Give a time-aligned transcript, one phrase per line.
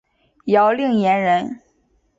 [0.45, 1.59] 姚令言人。